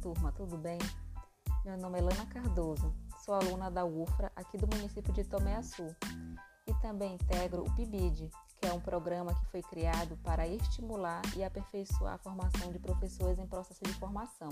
[0.00, 0.78] turma, tudo bem?
[1.64, 2.92] Meu nome é Lana Cardoso,
[3.24, 5.86] sou aluna da UFRA aqui do município de Tomé Açu
[6.66, 8.28] e também integro o PIBID,
[8.60, 13.38] que é um programa que foi criado para estimular e aperfeiçoar a formação de professores
[13.38, 14.48] em processo de formação.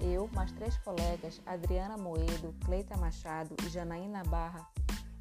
[0.00, 4.64] Eu, mais três colegas, Adriana Moedo, Cleita Machado e Janaína Barra,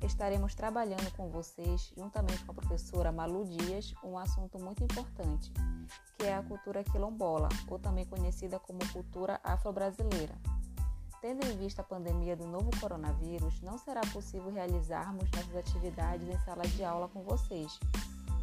[0.06, 5.52] estaremos trabalhando com vocês, juntamente com a professora Malu Dias, um assunto muito importante,
[6.18, 10.34] que é a cultura quilombola, ou também conhecida como cultura afro-brasileira.
[11.22, 16.38] Tendo em vista a pandemia do novo coronavírus, não será possível realizarmos nossas atividades em
[16.40, 17.80] sala de aula com vocês,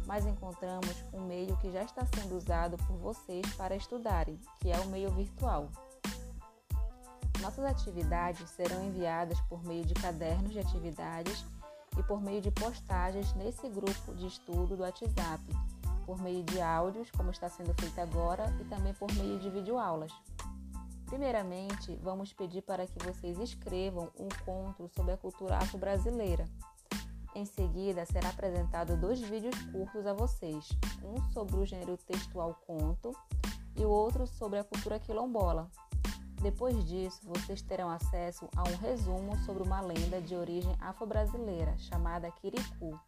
[0.07, 4.79] mas encontramos um meio que já está sendo usado por vocês para estudarem, que é
[4.79, 5.69] o meio virtual.
[7.41, 11.43] Nossas atividades serão enviadas por meio de cadernos de atividades
[11.97, 15.43] e por meio de postagens nesse grupo de estudo do WhatsApp,
[16.05, 20.11] por meio de áudios, como está sendo feito agora, e também por meio de videoaulas.
[21.07, 26.45] Primeiramente, vamos pedir para que vocês escrevam um conto sobre a cultura afro-brasileira.
[27.33, 30.69] Em seguida, será apresentado dois vídeos curtos a vocês,
[31.03, 33.15] um sobre o gênero textual conto
[33.75, 35.69] e o outro sobre a cultura quilombola,
[36.41, 42.31] depois disso, vocês terão acesso a um resumo sobre uma lenda de origem afro-brasileira chamada
[42.31, 42.99] Kiriku.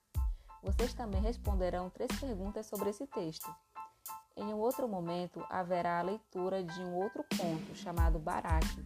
[0.62, 3.54] Vocês também responderão três perguntas sobre esse texto.
[4.38, 8.86] Em um outro momento, haverá a leitura de um outro conto chamado Baraque,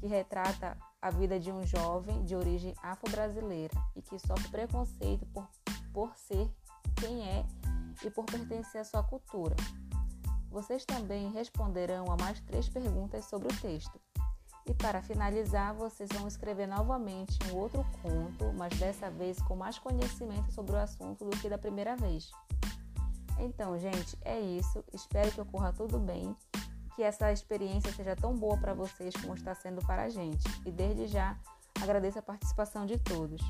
[0.00, 5.48] que retrata a vida de um jovem de origem afro-brasileira e que sofre preconceito por,
[5.92, 6.50] por ser
[6.96, 7.46] quem é
[8.04, 9.54] e por pertencer à sua cultura.
[10.56, 14.00] Vocês também responderão a mais três perguntas sobre o texto.
[14.64, 19.78] E para finalizar, vocês vão escrever novamente um outro conto, mas dessa vez com mais
[19.78, 22.30] conhecimento sobre o assunto do que da primeira vez.
[23.38, 24.82] Então, gente, é isso.
[24.94, 26.34] Espero que ocorra tudo bem,
[26.94, 30.48] que essa experiência seja tão boa para vocês como está sendo para a gente.
[30.64, 31.38] E desde já,
[31.82, 33.42] agradeço a participação de todos.